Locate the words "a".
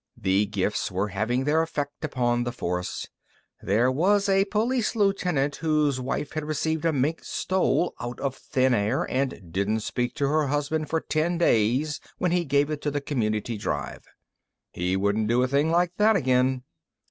4.27-4.45, 6.85-6.91, 15.43-15.47